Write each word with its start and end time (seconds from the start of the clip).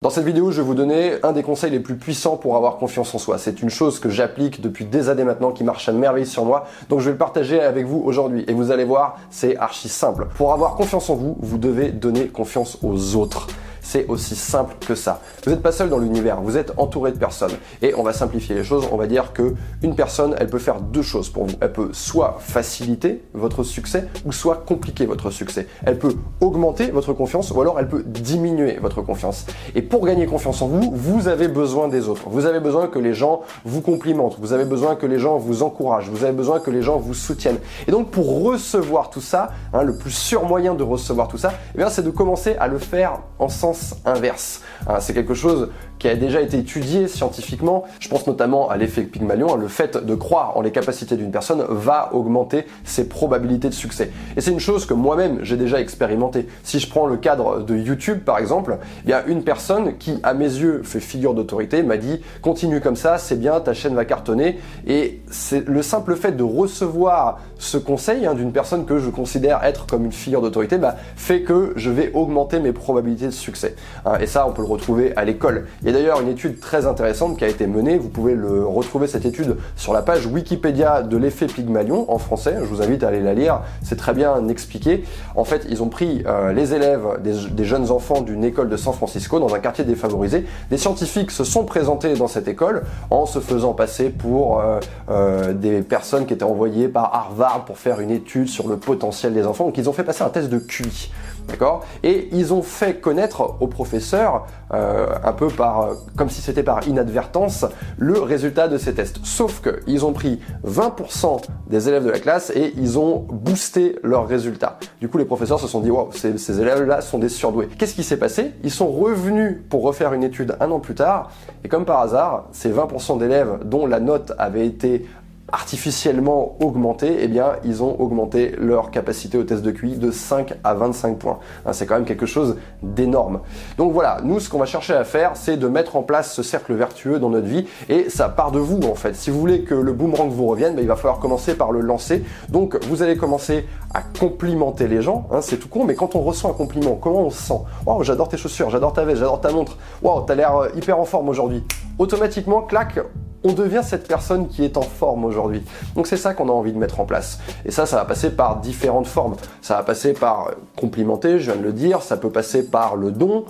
Dans 0.00 0.10
cette 0.10 0.26
vidéo, 0.26 0.52
je 0.52 0.60
vais 0.60 0.66
vous 0.66 0.76
donner 0.76 1.14
un 1.24 1.32
des 1.32 1.42
conseils 1.42 1.72
les 1.72 1.80
plus 1.80 1.96
puissants 1.96 2.36
pour 2.36 2.54
avoir 2.54 2.76
confiance 2.76 3.12
en 3.16 3.18
soi. 3.18 3.36
C'est 3.36 3.62
une 3.62 3.68
chose 3.68 3.98
que 3.98 4.08
j'applique 4.08 4.60
depuis 4.60 4.84
des 4.84 5.08
années 5.08 5.24
maintenant, 5.24 5.50
qui 5.50 5.64
marche 5.64 5.88
à 5.88 5.92
merveille 5.92 6.24
sur 6.24 6.44
moi. 6.44 6.66
Donc 6.88 7.00
je 7.00 7.06
vais 7.06 7.10
le 7.10 7.18
partager 7.18 7.58
avec 7.58 7.84
vous 7.84 8.00
aujourd'hui. 8.04 8.44
Et 8.46 8.52
vous 8.52 8.70
allez 8.70 8.84
voir, 8.84 9.16
c'est 9.28 9.56
archi 9.56 9.88
simple. 9.88 10.28
Pour 10.36 10.52
avoir 10.52 10.76
confiance 10.76 11.10
en 11.10 11.16
vous, 11.16 11.36
vous 11.40 11.58
devez 11.58 11.90
donner 11.90 12.28
confiance 12.28 12.78
aux 12.84 13.16
autres. 13.16 13.48
C'est 13.88 14.06
aussi 14.08 14.36
simple 14.36 14.74
que 14.86 14.94
ça. 14.94 15.22
Vous 15.42 15.50
n'êtes 15.50 15.62
pas 15.62 15.72
seul 15.72 15.88
dans 15.88 15.96
l'univers, 15.96 16.42
vous 16.42 16.58
êtes 16.58 16.74
entouré 16.76 17.10
de 17.10 17.16
personnes. 17.16 17.54
Et 17.80 17.94
on 17.94 18.02
va 18.02 18.12
simplifier 18.12 18.54
les 18.54 18.62
choses, 18.62 18.86
on 18.92 18.98
va 18.98 19.06
dire 19.06 19.32
que 19.32 19.54
une 19.82 19.94
personne, 19.94 20.34
elle 20.38 20.48
peut 20.48 20.58
faire 20.58 20.82
deux 20.82 21.00
choses 21.00 21.30
pour 21.30 21.46
vous. 21.46 21.56
Elle 21.62 21.72
peut 21.72 21.88
soit 21.92 22.36
faciliter 22.38 23.22
votre 23.32 23.62
succès 23.62 24.06
ou 24.26 24.32
soit 24.32 24.56
compliquer 24.56 25.06
votre 25.06 25.30
succès. 25.30 25.66
Elle 25.86 25.98
peut 25.98 26.12
augmenter 26.42 26.90
votre 26.90 27.14
confiance 27.14 27.50
ou 27.50 27.58
alors 27.62 27.80
elle 27.80 27.88
peut 27.88 28.02
diminuer 28.04 28.76
votre 28.78 29.00
confiance. 29.00 29.46
Et 29.74 29.80
pour 29.80 30.04
gagner 30.04 30.26
confiance 30.26 30.60
en 30.60 30.66
vous, 30.66 30.92
vous 30.94 31.26
avez 31.28 31.48
besoin 31.48 31.88
des 31.88 32.10
autres. 32.10 32.28
Vous 32.28 32.44
avez 32.44 32.60
besoin 32.60 32.88
que 32.88 32.98
les 32.98 33.14
gens 33.14 33.40
vous 33.64 33.80
complimentent, 33.80 34.36
vous 34.38 34.52
avez 34.52 34.66
besoin 34.66 34.96
que 34.96 35.06
les 35.06 35.18
gens 35.18 35.38
vous 35.38 35.62
encouragent, 35.62 36.10
vous 36.10 36.24
avez 36.24 36.34
besoin 36.34 36.60
que 36.60 36.70
les 36.70 36.82
gens 36.82 36.98
vous 36.98 37.14
soutiennent. 37.14 37.60
Et 37.86 37.90
donc 37.90 38.10
pour 38.10 38.42
recevoir 38.42 39.08
tout 39.08 39.22
ça, 39.22 39.48
hein, 39.72 39.82
le 39.82 39.96
plus 39.96 40.10
sûr 40.10 40.44
moyen 40.44 40.74
de 40.74 40.82
recevoir 40.82 41.28
tout 41.28 41.38
ça, 41.38 41.54
eh 41.74 41.82
c'est 41.88 42.04
de 42.04 42.10
commencer 42.10 42.54
à 42.60 42.68
le 42.68 42.78
faire 42.78 43.20
en 43.38 43.48
sens 43.48 43.77
inverse. 44.04 44.62
Hein, 44.86 45.00
c'est 45.00 45.14
quelque 45.14 45.34
chose 45.34 45.70
qui 45.98 46.08
a 46.08 46.16
déjà 46.16 46.40
été 46.40 46.58
étudié 46.58 47.08
scientifiquement. 47.08 47.84
Je 48.00 48.08
pense 48.08 48.26
notamment 48.26 48.68
à 48.68 48.76
l'effet 48.76 49.02
Pygmalion. 49.02 49.54
Hein, 49.54 49.56
le 49.56 49.68
fait 49.68 49.96
de 49.96 50.14
croire 50.14 50.56
en 50.56 50.62
les 50.62 50.70
capacités 50.70 51.16
d'une 51.16 51.30
personne 51.30 51.64
va 51.68 52.10
augmenter 52.14 52.66
ses 52.84 53.08
probabilités 53.08 53.68
de 53.68 53.74
succès. 53.74 54.10
Et 54.36 54.40
c'est 54.40 54.50
une 54.50 54.60
chose 54.60 54.86
que 54.86 54.94
moi-même 54.94 55.38
j'ai 55.42 55.56
déjà 55.56 55.80
expérimenté. 55.80 56.48
Si 56.62 56.78
je 56.78 56.88
prends 56.88 57.06
le 57.06 57.16
cadre 57.16 57.60
de 57.60 57.76
YouTube 57.76 58.20
par 58.24 58.38
exemple, 58.38 58.78
il 59.04 59.10
y 59.10 59.12
a 59.12 59.24
une 59.26 59.42
personne 59.42 59.96
qui, 59.98 60.18
à 60.22 60.34
mes 60.34 60.44
yeux, 60.44 60.82
fait 60.84 61.00
figure 61.00 61.34
d'autorité, 61.34 61.82
m'a 61.82 61.96
dit 61.96 62.20
continue 62.42 62.80
comme 62.80 62.96
ça, 62.96 63.18
c'est 63.18 63.38
bien, 63.38 63.60
ta 63.60 63.74
chaîne 63.74 63.94
va 63.94 64.04
cartonner. 64.04 64.58
Et 64.86 65.20
c'est 65.30 65.66
le 65.66 65.82
simple 65.82 66.16
fait 66.16 66.32
de 66.32 66.42
recevoir 66.42 67.40
ce 67.58 67.76
conseil 67.78 68.26
hein, 68.26 68.34
d'une 68.34 68.52
personne 68.52 68.84
que 68.84 68.98
je 68.98 69.10
considère 69.10 69.64
être 69.64 69.86
comme 69.86 70.04
une 70.04 70.12
figure 70.12 70.42
d'autorité, 70.42 70.78
bah, 70.78 70.96
fait 71.16 71.42
que 71.42 71.72
je 71.76 71.90
vais 71.90 72.10
augmenter 72.14 72.60
mes 72.60 72.72
probabilités 72.72 73.26
de 73.26 73.30
succès. 73.30 73.74
Hein, 74.04 74.18
et 74.20 74.26
ça, 74.26 74.46
on 74.46 74.52
peut 74.52 74.62
le 74.62 74.68
retrouver 74.68 75.12
à 75.16 75.24
l'école. 75.24 75.66
A 75.90 75.98
d'ailleurs 75.98 76.20
une 76.20 76.28
étude 76.28 76.60
très 76.60 76.86
intéressante 76.86 77.38
qui 77.38 77.44
a 77.44 77.48
été 77.48 77.66
menée. 77.66 77.98
Vous 77.98 78.08
pouvez 78.08 78.34
le 78.34 78.66
retrouver 78.66 79.06
cette 79.06 79.24
étude 79.24 79.56
sur 79.76 79.92
la 79.92 80.02
page 80.02 80.26
Wikipédia 80.26 81.02
de 81.02 81.16
l'effet 81.16 81.46
Pygmalion 81.46 82.12
en 82.12 82.18
français. 82.18 82.56
Je 82.60 82.66
vous 82.66 82.82
invite 82.82 83.04
à 83.04 83.08
aller 83.08 83.20
la 83.20 83.34
lire. 83.34 83.60
C'est 83.82 83.96
très 83.96 84.12
bien 84.12 84.48
expliqué. 84.48 85.04
En 85.36 85.44
fait, 85.44 85.66
ils 85.70 85.82
ont 85.82 85.88
pris 85.88 86.22
euh, 86.26 86.52
les 86.52 86.74
élèves 86.74 87.20
des, 87.22 87.64
jeunes 87.64 87.90
enfants 87.90 88.20
d'une 88.20 88.44
école 88.44 88.68
de 88.68 88.76
San 88.76 88.92
Francisco 88.92 89.40
dans 89.40 89.54
un 89.54 89.58
quartier 89.60 89.84
défavorisé. 89.84 90.46
Des 90.70 90.78
scientifiques 90.78 91.30
se 91.30 91.44
sont 91.44 91.64
présentés 91.64 92.14
dans 92.14 92.28
cette 92.28 92.48
école 92.48 92.82
en 93.10 93.26
se 93.26 93.38
faisant 93.40 93.72
passer 93.72 94.10
pour 94.10 94.60
euh, 94.60 94.80
euh, 95.10 95.52
des 95.52 95.82
personnes 95.82 96.26
qui 96.26 96.34
étaient 96.34 96.44
envoyées 96.44 96.88
par 96.88 97.14
Harvard 97.14 97.64
pour 97.64 97.78
faire 97.78 98.00
une 98.00 98.10
étude 98.10 98.48
sur 98.48 98.68
le 98.68 98.76
potentiel 98.76 99.32
des 99.32 99.46
enfants. 99.46 99.66
Donc 99.66 99.78
ils 99.78 99.88
ont 99.88 99.92
fait 99.92 100.04
passer 100.04 100.22
un 100.22 100.30
test 100.30 100.48
de 100.48 100.58
QI. 100.58 101.10
D'accord 101.48 101.84
Et 102.02 102.28
ils 102.32 102.52
ont 102.52 102.62
fait 102.62 103.00
connaître 103.00 103.56
aux 103.60 103.66
professeurs, 103.66 104.46
euh, 104.74 105.06
un 105.24 105.32
peu 105.32 105.48
par, 105.48 105.80
euh, 105.80 105.94
comme 106.16 106.28
si 106.28 106.42
c'était 106.42 106.62
par 106.62 106.86
inadvertance, 106.86 107.64
le 107.96 108.20
résultat 108.20 108.68
de 108.68 108.76
ces 108.76 108.94
tests. 108.94 109.20
Sauf 109.24 109.62
qu'ils 109.62 110.04
ont 110.04 110.12
pris 110.12 110.40
20% 110.66 111.40
des 111.68 111.88
élèves 111.88 112.04
de 112.04 112.10
la 112.10 112.18
classe 112.18 112.52
et 112.54 112.74
ils 112.76 112.98
ont 112.98 113.26
boosté 113.30 113.98
leurs 114.02 114.28
résultats. 114.28 114.78
Du 115.00 115.08
coup, 115.08 115.18
les 115.18 115.24
professeurs 115.24 115.58
se 115.58 115.66
sont 115.66 115.80
dit, 115.80 115.90
ces, 116.12 116.36
ces 116.36 116.60
élèves-là 116.60 117.00
sont 117.00 117.18
des 117.18 117.30
surdoués. 117.30 117.68
Qu'est-ce 117.78 117.94
qui 117.94 118.04
s'est 118.04 118.18
passé? 118.18 118.52
Ils 118.62 118.70
sont 118.70 118.88
revenus 118.88 119.58
pour 119.70 119.82
refaire 119.82 120.12
une 120.12 120.24
étude 120.24 120.56
un 120.60 120.70
an 120.70 120.80
plus 120.80 120.94
tard, 120.94 121.30
et 121.64 121.68
comme 121.68 121.84
par 121.84 122.00
hasard, 122.00 122.46
ces 122.52 122.70
20% 122.70 123.18
d'élèves 123.18 123.60
dont 123.64 123.86
la 123.86 124.00
note 124.00 124.32
avait 124.38 124.66
été 124.66 125.06
artificiellement 125.52 126.56
augmenté, 126.60 127.18
eh 127.20 127.28
bien, 127.28 127.52
ils 127.64 127.82
ont 127.82 128.00
augmenté 128.00 128.54
leur 128.58 128.90
capacité 128.90 129.38
au 129.38 129.44
test 129.44 129.62
de 129.62 129.70
QI 129.70 129.96
de 129.96 130.10
5 130.10 130.54
à 130.64 130.74
25 130.74 131.18
points. 131.18 131.38
Hein, 131.64 131.72
c'est 131.72 131.86
quand 131.86 131.94
même 131.94 132.04
quelque 132.04 132.26
chose 132.26 132.56
d'énorme. 132.82 133.40
Donc 133.76 133.92
voilà, 133.92 134.18
nous, 134.22 134.40
ce 134.40 134.50
qu'on 134.50 134.58
va 134.58 134.66
chercher 134.66 134.94
à 134.94 135.04
faire, 135.04 135.32
c'est 135.34 135.56
de 135.56 135.68
mettre 135.68 135.96
en 135.96 136.02
place 136.02 136.34
ce 136.34 136.42
cercle 136.42 136.74
vertueux 136.74 137.18
dans 137.18 137.30
notre 137.30 137.46
vie 137.46 137.66
et 137.88 138.10
ça 138.10 138.28
part 138.28 138.52
de 138.52 138.58
vous, 138.58 138.80
en 138.82 138.94
fait. 138.94 139.14
Si 139.14 139.30
vous 139.30 139.40
voulez 139.40 139.62
que 139.62 139.74
le 139.74 139.92
boomerang 139.92 140.30
vous 140.30 140.46
revienne, 140.46 140.74
ben, 140.74 140.82
il 140.82 140.88
va 140.88 140.96
falloir 140.96 141.18
commencer 141.18 141.54
par 141.54 141.72
le 141.72 141.80
lancer. 141.80 142.24
Donc, 142.48 142.78
vous 142.84 143.02
allez 143.02 143.16
commencer 143.16 143.66
à 143.94 144.02
complimenter 144.02 144.86
les 144.86 145.00
gens, 145.00 145.26
hein, 145.30 145.40
c'est 145.40 145.56
tout 145.56 145.68
con, 145.68 145.84
mais 145.84 145.94
quand 145.94 146.14
on 146.14 146.20
reçoit 146.20 146.50
un 146.50 146.54
compliment, 146.54 146.94
comment 146.94 147.22
on 147.22 147.30
se 147.30 147.42
sent? 147.42 147.60
Waouh, 147.86 148.02
j'adore 148.02 148.28
tes 148.28 148.36
chaussures, 148.36 148.68
j'adore 148.70 148.92
ta 148.92 149.04
veste, 149.04 149.20
j'adore 149.20 149.40
ta 149.40 149.50
montre. 149.50 149.78
Waouh, 150.02 150.24
t'as 150.26 150.34
l'air 150.34 150.56
euh, 150.56 150.68
hyper 150.76 150.98
en 151.00 151.04
forme 151.04 151.28
aujourd'hui. 151.28 151.64
Automatiquement, 151.98 152.62
clac, 152.62 152.98
on 153.44 153.52
devient 153.52 153.82
cette 153.84 154.08
personne 154.08 154.48
qui 154.48 154.64
est 154.64 154.76
en 154.76 154.82
forme 154.82 155.24
aujourd'hui. 155.24 155.62
Donc 155.94 156.06
c'est 156.06 156.16
ça 156.16 156.34
qu'on 156.34 156.48
a 156.48 156.52
envie 156.52 156.72
de 156.72 156.78
mettre 156.78 157.00
en 157.00 157.04
place. 157.04 157.38
Et 157.64 157.70
ça, 157.70 157.86
ça 157.86 157.96
va 157.96 158.04
passer 158.04 158.30
par 158.30 158.60
différentes 158.60 159.06
formes. 159.06 159.36
Ça 159.62 159.76
va 159.76 159.82
passer 159.82 160.12
par 160.12 160.50
complimenter, 160.76 161.38
je 161.38 161.50
viens 161.50 161.60
de 161.60 161.64
le 161.64 161.72
dire, 161.72 162.02
ça 162.02 162.16
peut 162.16 162.30
passer 162.30 162.68
par 162.68 162.96
le 162.96 163.10
don, 163.10 163.44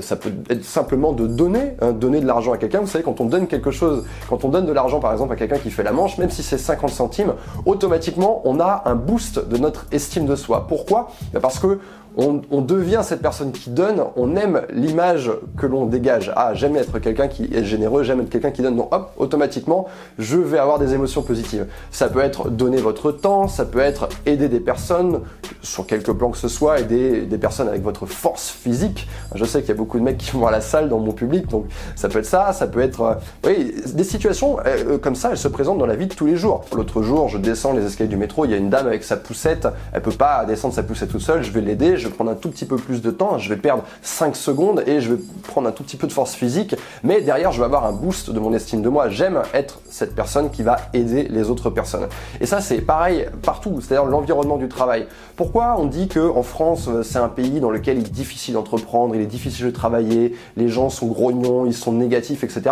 ça 0.00 0.16
peut 0.16 0.32
être 0.48 0.64
simplement 0.64 1.12
de 1.12 1.26
donner, 1.26 1.76
hein, 1.80 1.92
donner 1.92 2.20
de 2.20 2.26
l'argent 2.26 2.52
à 2.52 2.58
quelqu'un. 2.58 2.80
Vous 2.80 2.86
savez, 2.86 3.04
quand 3.04 3.20
on 3.20 3.26
donne 3.26 3.46
quelque 3.46 3.70
chose, 3.70 4.04
quand 4.28 4.44
on 4.44 4.48
donne 4.48 4.66
de 4.66 4.72
l'argent 4.72 5.00
par 5.00 5.12
exemple 5.12 5.32
à 5.32 5.36
quelqu'un 5.36 5.58
qui 5.58 5.70
fait 5.70 5.82
la 5.82 5.92
manche, 5.92 6.18
même 6.18 6.30
si 6.30 6.42
c'est 6.42 6.58
50 6.58 6.90
centimes, 6.90 7.34
automatiquement 7.66 8.42
on 8.44 8.60
a 8.60 8.82
un 8.86 8.94
boost 8.94 9.46
de 9.48 9.56
notre 9.56 9.86
estime 9.92 10.26
de 10.26 10.36
soi. 10.36 10.66
Pourquoi? 10.66 11.10
Ben, 11.32 11.40
Parce 11.40 11.58
que 11.58 11.78
on, 12.16 12.60
devient 12.60 13.00
cette 13.02 13.22
personne 13.22 13.52
qui 13.52 13.70
donne, 13.70 14.02
on 14.16 14.36
aime 14.36 14.62
l'image 14.72 15.30
que 15.56 15.66
l'on 15.66 15.86
dégage. 15.86 16.32
Ah, 16.36 16.54
j'aime 16.54 16.76
être 16.76 16.98
quelqu'un 16.98 17.28
qui 17.28 17.50
est 17.52 17.64
généreux, 17.64 18.02
j'aime 18.02 18.20
être 18.20 18.30
quelqu'un 18.30 18.50
qui 18.50 18.62
donne. 18.62 18.76
Donc 18.76 18.94
hop, 18.94 19.12
automatiquement, 19.16 19.86
je 20.18 20.36
vais 20.36 20.58
avoir 20.58 20.78
des 20.78 20.94
émotions 20.94 21.22
positives. 21.22 21.66
Ça 21.90 22.08
peut 22.08 22.20
être 22.20 22.50
donner 22.50 22.78
votre 22.78 23.10
temps, 23.10 23.48
ça 23.48 23.64
peut 23.64 23.80
être 23.80 24.08
aider 24.26 24.48
des 24.48 24.60
personnes, 24.60 25.20
sur 25.64 25.86
quelques 25.86 26.12
plans 26.12 26.30
que 26.30 26.38
ce 26.38 26.48
soit, 26.48 26.80
aider 26.80 27.22
des 27.22 27.38
personnes 27.38 27.68
avec 27.68 27.82
votre 27.82 28.06
force 28.06 28.50
physique. 28.50 29.08
Je 29.34 29.44
sais 29.44 29.60
qu'il 29.60 29.70
y 29.70 29.72
a 29.72 29.76
beaucoup 29.76 29.98
de 29.98 30.04
mecs 30.04 30.18
qui 30.18 30.30
vont 30.30 30.46
à 30.46 30.50
la 30.50 30.60
salle 30.60 30.88
dans 30.88 30.98
mon 30.98 31.12
public, 31.12 31.48
donc 31.48 31.66
ça 31.96 32.08
peut 32.08 32.20
être 32.20 32.26
ça, 32.26 32.52
ça 32.52 32.66
peut 32.66 32.80
être... 32.80 33.00
Euh, 33.00 33.14
oui, 33.44 33.74
des 33.92 34.04
situations 34.04 34.58
euh, 34.66 34.98
comme 34.98 35.14
ça, 35.14 35.30
elles 35.30 35.38
se 35.38 35.48
présentent 35.48 35.78
dans 35.78 35.86
la 35.86 35.96
vie 35.96 36.06
de 36.06 36.14
tous 36.14 36.26
les 36.26 36.36
jours. 36.36 36.64
L'autre 36.74 37.02
jour, 37.02 37.28
je 37.28 37.38
descends 37.38 37.72
les 37.72 37.84
escaliers 37.84 38.08
du 38.08 38.16
métro, 38.16 38.44
il 38.44 38.50
y 38.50 38.54
a 38.54 38.56
une 38.58 38.70
dame 38.70 38.86
avec 38.86 39.04
sa 39.04 39.16
poussette, 39.16 39.66
elle 39.92 40.02
peut 40.02 40.12
pas 40.12 40.44
descendre 40.44 40.74
sa 40.74 40.82
poussette 40.82 41.10
toute 41.10 41.22
seule, 41.22 41.42
je 41.42 41.50
vais 41.50 41.60
l'aider, 41.60 41.96
je 41.96 42.08
vais 42.08 42.14
prendre 42.14 42.30
un 42.30 42.34
tout 42.34 42.50
petit 42.50 42.66
peu 42.66 42.76
plus 42.76 43.00
de 43.00 43.10
temps, 43.10 43.38
je 43.38 43.48
vais 43.48 43.56
perdre 43.56 43.84
5 44.02 44.36
secondes 44.36 44.84
et 44.86 45.00
je 45.00 45.14
vais 45.14 45.22
prendre 45.48 45.68
un 45.68 45.72
tout 45.72 45.82
petit 45.82 45.96
peu 45.96 46.06
de 46.06 46.12
force 46.12 46.34
physique, 46.34 46.76
mais 47.02 47.20
derrière 47.20 47.52
je 47.52 47.58
vais 47.58 47.64
avoir 47.64 47.86
un 47.86 47.92
boost 47.92 48.30
de 48.30 48.38
mon 48.38 48.52
estime 48.52 48.82
de 48.82 48.88
moi. 48.88 49.08
J'aime 49.08 49.42
être 49.54 49.80
cette 49.88 50.14
personne 50.14 50.50
qui 50.50 50.62
va 50.62 50.76
aider 50.92 51.24
les 51.30 51.50
autres 51.50 51.70
personnes. 51.70 52.06
Et 52.40 52.46
ça 52.46 52.60
c'est 52.60 52.80
pareil 52.80 53.26
partout, 53.42 53.80
c'est-à-dire 53.80 54.04
l'environnement 54.04 54.56
du 54.56 54.68
travail. 54.68 55.06
On 55.54 55.86
dit 55.86 56.08
que 56.08 56.20
en 56.20 56.42
France 56.42 56.88
c'est 57.02 57.18
un 57.18 57.28
pays 57.28 57.60
dans 57.60 57.70
lequel 57.70 57.98
il 57.98 58.06
est 58.06 58.10
difficile 58.10 58.54
d'entreprendre, 58.54 59.14
il 59.14 59.20
est 59.20 59.26
difficile 59.26 59.66
de 59.66 59.70
travailler, 59.70 60.34
les 60.56 60.68
gens 60.68 60.90
sont 60.90 61.06
grognons, 61.06 61.66
ils 61.66 61.74
sont 61.74 61.92
négatifs, 61.92 62.42
etc. 62.44 62.62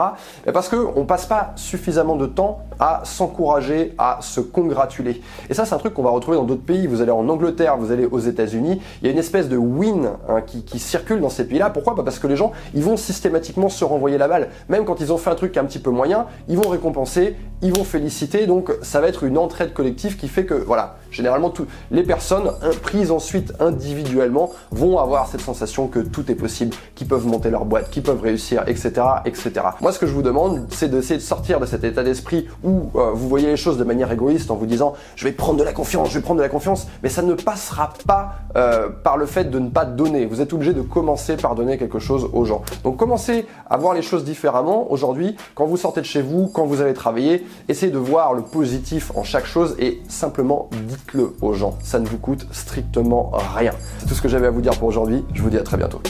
Parce 0.52 0.68
qu'on 0.68 1.04
passe 1.04 1.26
pas 1.26 1.52
suffisamment 1.56 2.16
de 2.16 2.26
temps 2.26 2.60
à 2.80 3.02
s'encourager, 3.04 3.94
à 3.98 4.18
se 4.20 4.40
congratuler. 4.40 5.22
Et 5.48 5.54
ça 5.54 5.64
c'est 5.64 5.74
un 5.74 5.78
truc 5.78 5.94
qu'on 5.94 6.02
va 6.02 6.10
retrouver 6.10 6.36
dans 6.36 6.44
d'autres 6.44 6.64
pays. 6.64 6.86
Vous 6.86 7.00
allez 7.00 7.12
en 7.12 7.28
Angleterre, 7.28 7.76
vous 7.76 7.92
allez 7.92 8.06
aux 8.06 8.18
États-Unis, 8.18 8.80
il 9.00 9.06
y 9.06 9.08
a 9.08 9.12
une 9.12 9.18
espèce 9.18 9.48
de 9.48 9.56
win 9.56 10.10
hein, 10.28 10.40
qui, 10.40 10.62
qui, 10.64 10.78
circule 10.78 11.20
dans 11.20 11.30
ces 11.30 11.46
pays-là. 11.46 11.70
Pourquoi? 11.70 11.94
Bah, 11.94 12.02
Parce 12.04 12.18
que 12.18 12.26
les 12.26 12.36
gens, 12.36 12.52
ils 12.74 12.82
vont 12.82 12.96
systématiquement 12.96 13.68
se 13.68 13.84
renvoyer 13.84 14.18
la 14.18 14.28
balle. 14.28 14.48
Même 14.68 14.84
quand 14.84 15.00
ils 15.00 15.12
ont 15.12 15.18
fait 15.18 15.30
un 15.30 15.34
truc 15.34 15.56
un 15.56 15.64
petit 15.64 15.78
peu 15.78 15.90
moyen, 15.90 16.26
ils 16.48 16.56
vont 16.56 16.68
récompenser, 16.68 17.36
ils 17.62 17.74
vont 17.74 17.84
féliciter. 17.84 18.46
Donc 18.46 18.72
ça 18.82 19.00
va 19.00 19.08
être 19.08 19.24
une 19.24 19.38
entraide 19.38 19.72
collective 19.72 20.16
qui 20.16 20.28
fait 20.28 20.44
que, 20.44 20.54
voilà, 20.54 20.96
généralement, 21.10 21.50
tout, 21.50 21.66
les 21.90 22.02
personnes 22.02 22.50
prises 22.82 23.10
ensuite 23.10 23.52
individuellement 23.60 24.52
vont 24.70 24.98
avoir 24.98 25.28
cette 25.28 25.40
sensation 25.40 25.86
que 25.86 26.00
tout 26.00 26.30
est 26.30 26.34
possible, 26.34 26.74
qu'ils 26.94 27.08
peuvent 27.08 27.26
monter 27.26 27.50
leur 27.50 27.64
boîte, 27.64 27.90
qu'ils 27.90 28.02
peuvent 28.02 28.20
réussir, 28.20 28.64
etc., 28.66 28.92
etc. 29.24 29.52
Moi, 29.80 29.92
ce 29.92 29.98
que 29.98 30.06
je 30.06 30.12
vous 30.12 30.22
demande, 30.22 30.66
c'est 30.70 30.88
d'essayer 30.88 31.16
de 31.16 31.22
sortir 31.22 31.60
de 31.60 31.66
cet 31.66 31.84
état 31.84 32.02
d'esprit 32.02 32.48
où 32.64 32.90
euh, 32.96 33.10
vous 33.12 33.28
voyez 33.28 33.46
les 33.46 33.56
choses 33.56 33.78
de 33.78 33.84
manière 33.84 34.10
égoïste 34.10 34.50
en 34.50 34.56
vous 34.56 34.66
disant, 34.66 34.94
je 35.16 35.24
vais 35.24 35.32
prendre 35.32 35.58
de 35.58 35.64
la 35.64 35.72
confiance, 35.72 36.10
je 36.10 36.14
vais 36.14 36.22
prendre 36.22 36.38
de 36.38 36.42
la 36.42 36.48
confiance, 36.48 36.86
mais 37.02 37.08
ça 37.08 37.22
ne 37.22 37.34
passera 37.34 37.92
pas 38.06 38.34
euh, 38.56 38.88
par 38.88 39.16
le 39.16 39.26
fait 39.26 39.44
de 39.44 39.58
ne 39.58 39.68
pas 39.68 39.84
donner. 39.84 40.26
Vous 40.26 40.40
êtes 40.40 40.52
obligé 40.52 40.72
de 40.72 40.82
commencer 40.82 41.36
par 41.36 41.54
donner 41.54 41.78
quelque 41.78 41.98
chose 41.98 42.28
aux 42.32 42.44
gens. 42.44 42.62
Donc 42.84 42.96
commencez 42.96 43.46
à 43.68 43.76
voir 43.76 43.94
les 43.94 44.02
choses 44.02 44.24
différemment 44.24 44.90
aujourd'hui. 44.90 45.36
Quand 45.54 45.66
vous 45.66 45.76
sortez 45.76 46.00
de 46.00 46.06
chez 46.06 46.22
vous, 46.22 46.48
quand 46.48 46.66
vous 46.66 46.80
allez 46.80 46.94
travailler, 46.94 47.44
essayez 47.68 47.92
de 47.92 47.98
voir 47.98 48.34
le 48.34 48.42
positif 48.42 49.12
en 49.14 49.24
chaque 49.24 49.46
chose 49.46 49.74
et 49.78 50.02
simplement 50.08 50.68
dites-le 50.86 51.34
aux 51.40 51.52
gens. 51.52 51.78
Ça 51.82 51.98
ne 51.98 52.06
vous 52.06 52.18
coûte 52.18 52.46
strictement 52.52 53.32
rien. 53.54 53.72
C'est 53.98 54.06
tout 54.06 54.14
ce 54.14 54.22
que 54.22 54.28
j'avais 54.28 54.46
à 54.46 54.50
vous 54.50 54.60
dire 54.60 54.76
pour 54.78 54.88
aujourd'hui. 54.88 55.24
Je 55.32 55.42
vous 55.42 55.50
dis 55.50 55.58
à 55.58 55.62
très 55.62 55.76
bientôt. 55.76 56.00